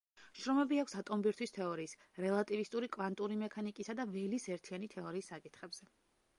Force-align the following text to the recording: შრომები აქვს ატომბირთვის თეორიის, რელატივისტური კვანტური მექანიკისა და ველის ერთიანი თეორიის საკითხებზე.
შრომები 0.43 0.77
აქვს 0.83 0.95
ატომბირთვის 1.01 1.53
თეორიის, 1.57 1.93
რელატივისტური 2.25 2.91
კვანტური 2.97 3.39
მექანიკისა 3.45 3.99
და 4.03 4.09
ველის 4.17 4.51
ერთიანი 4.59 4.93
თეორიის 4.97 5.35
საკითხებზე. 5.37 5.91